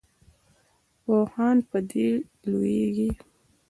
پوهان 1.03 1.57
په 1.69 1.77
دې 1.89 2.09
لویږي. 2.49 3.09